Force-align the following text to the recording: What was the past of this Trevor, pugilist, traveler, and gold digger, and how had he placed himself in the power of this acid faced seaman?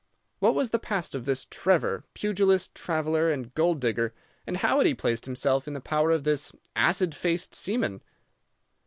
What 0.39 0.55
was 0.55 0.71
the 0.71 0.79
past 0.79 1.13
of 1.13 1.25
this 1.25 1.45
Trevor, 1.47 2.03
pugilist, 2.15 2.73
traveler, 2.73 3.29
and 3.31 3.53
gold 3.53 3.79
digger, 3.79 4.15
and 4.47 4.57
how 4.57 4.79
had 4.79 4.87
he 4.87 4.95
placed 4.95 5.25
himself 5.25 5.67
in 5.67 5.75
the 5.75 5.79
power 5.79 6.09
of 6.09 6.23
this 6.23 6.51
acid 6.75 7.13
faced 7.13 7.53
seaman? 7.53 8.01